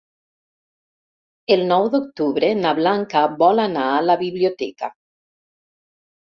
[1.55, 4.93] El nou d'octubre na Blanca vol anar a la biblioteca.